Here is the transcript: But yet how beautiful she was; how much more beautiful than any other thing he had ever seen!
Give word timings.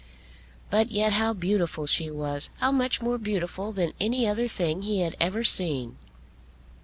But 0.71 0.89
yet 0.89 1.13
how 1.13 1.31
beautiful 1.35 1.85
she 1.85 2.09
was; 2.09 2.49
how 2.57 2.71
much 2.71 3.03
more 3.03 3.19
beautiful 3.19 3.71
than 3.71 3.93
any 4.01 4.27
other 4.27 4.47
thing 4.47 4.81
he 4.81 5.01
had 5.01 5.15
ever 5.19 5.43
seen! 5.43 5.95